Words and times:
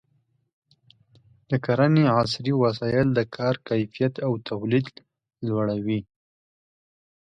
د 1.49 1.51
کرنې 1.65 2.05
عصري 2.17 2.53
وسایل 2.63 3.07
د 3.13 3.19
کار 3.35 3.55
کیفیت 3.67 4.13
او 4.25 4.31
تولید 4.49 4.87
لوړوي. 5.47 6.01